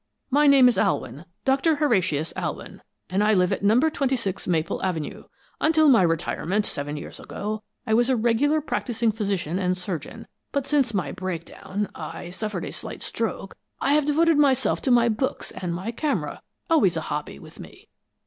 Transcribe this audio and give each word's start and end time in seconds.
My 0.31 0.47
name 0.47 0.67
is 0.67 0.79
Alwyn 0.79 1.25
Doctor 1.45 1.75
Horatius 1.75 2.33
Alwyn 2.35 2.81
and 3.07 3.23
I 3.23 3.35
live 3.35 3.53
at 3.53 3.61
Number 3.61 3.91
Twenty 3.91 4.15
six 4.15 4.47
Maple 4.47 4.81
Avenue. 4.83 5.25
Until 5.59 5.89
my 5.89 6.01
retirement 6.01 6.65
seven 6.65 6.97
years 6.97 7.19
ago 7.19 7.61
I 7.85 7.93
was 7.93 8.09
a 8.09 8.15
regular 8.15 8.61
practising 8.61 9.11
physician 9.11 9.59
and 9.59 9.77
surgeon, 9.77 10.25
but 10.51 10.65
since 10.65 10.95
my 10.95 11.11
break 11.11 11.45
down 11.45 11.87
I 11.93 12.31
suffered 12.31 12.65
a 12.65 12.71
slight 12.71 13.03
stroke 13.03 13.55
I 13.79 13.93
have 13.93 14.05
devoted 14.05 14.39
myself 14.39 14.81
to 14.81 14.89
my 14.89 15.07
books 15.07 15.51
and 15.51 15.71
my 15.71 15.91
camera 15.91 16.41
always 16.67 16.97
a 16.97 17.01
hobby 17.01 17.37
with 17.37 17.59
me. 17.59 17.87